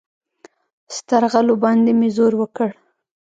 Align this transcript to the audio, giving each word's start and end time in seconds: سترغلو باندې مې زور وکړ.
سترغلو 0.95 1.55
باندې 1.63 1.91
مې 1.99 2.09
زور 2.15 2.33
وکړ. 2.37 2.69